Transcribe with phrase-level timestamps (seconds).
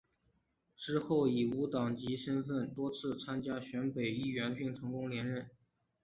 [0.75, 5.47] 之后以无党籍身分多次参选台北市议员并成功连任。